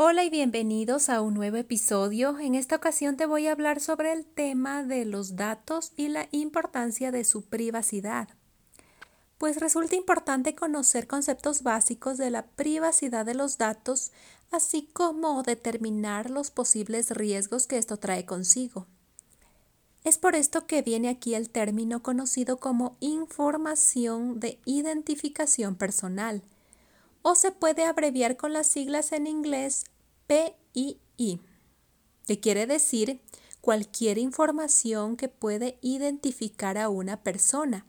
[0.00, 2.38] Hola y bienvenidos a un nuevo episodio.
[2.38, 6.28] En esta ocasión te voy a hablar sobre el tema de los datos y la
[6.30, 8.28] importancia de su privacidad.
[9.38, 14.12] Pues resulta importante conocer conceptos básicos de la privacidad de los datos,
[14.52, 18.86] así como determinar los posibles riesgos que esto trae consigo.
[20.04, 26.44] Es por esto que viene aquí el término conocido como información de identificación personal
[27.30, 29.84] o se puede abreviar con las siglas en inglés
[30.28, 31.42] PII,
[32.26, 33.20] que quiere decir
[33.60, 37.84] cualquier información que puede identificar a una persona,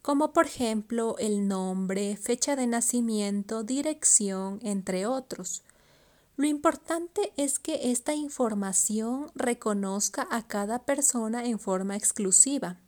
[0.00, 5.64] como por ejemplo el nombre, fecha de nacimiento, dirección, entre otros.
[6.36, 12.78] Lo importante es que esta información reconozca a cada persona en forma exclusiva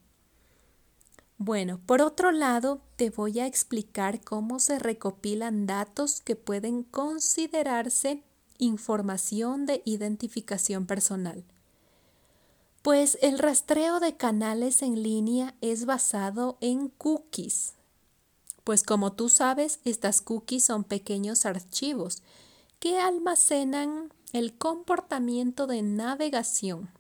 [1.42, 8.22] bueno, por otro lado, te voy a explicar cómo se recopilan datos que pueden considerarse
[8.58, 11.42] información de identificación personal.
[12.82, 17.72] Pues el rastreo de canales en línea es basado en cookies.
[18.62, 22.22] Pues como tú sabes, estas cookies son pequeños archivos
[22.80, 26.90] que almacenan el comportamiento de navegación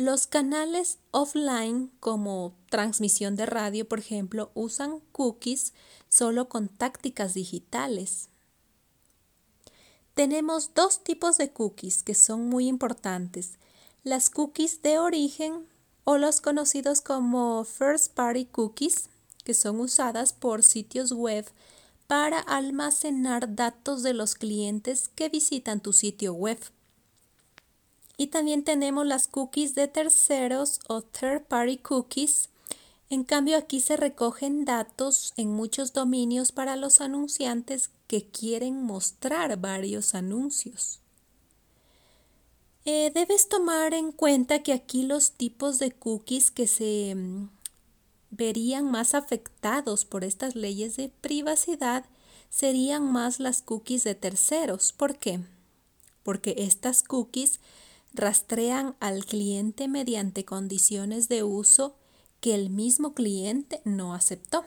[0.00, 5.74] los canales offline como transmisión de radio, por ejemplo, usan cookies
[6.08, 8.30] solo con tácticas digitales.
[10.14, 13.58] Tenemos dos tipos de cookies que son muy importantes.
[14.02, 15.66] Las cookies de origen
[16.04, 19.10] o los conocidos como first party cookies,
[19.44, 21.44] que son usadas por sitios web
[22.06, 26.58] para almacenar datos de los clientes que visitan tu sitio web.
[28.20, 32.50] Y también tenemos las cookies de terceros o third party cookies.
[33.08, 39.56] En cambio aquí se recogen datos en muchos dominios para los anunciantes que quieren mostrar
[39.56, 41.00] varios anuncios.
[42.84, 47.48] Eh, debes tomar en cuenta que aquí los tipos de cookies que se mm,
[48.28, 52.04] verían más afectados por estas leyes de privacidad
[52.50, 54.92] serían más las cookies de terceros.
[54.92, 55.40] ¿Por qué?
[56.22, 57.60] Porque estas cookies
[58.12, 61.96] rastrean al cliente mediante condiciones de uso
[62.40, 64.64] que el mismo cliente no aceptó.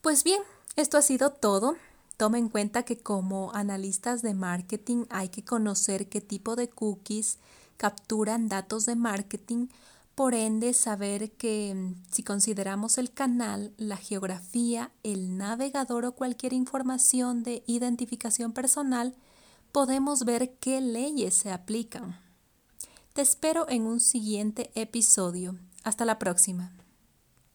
[0.00, 0.42] Pues bien,
[0.76, 1.76] esto ha sido todo.
[2.16, 7.38] Toma en cuenta que como analistas de marketing hay que conocer qué tipo de cookies
[7.76, 9.68] capturan datos de marketing,
[10.14, 16.52] por ende saber que mm, si consideramos el canal, la geografía, el navegador o cualquier
[16.52, 19.14] información de identificación personal,
[19.74, 22.16] podemos ver qué leyes se aplican.
[23.12, 25.56] Te espero en un siguiente episodio.
[25.82, 26.70] Hasta la próxima.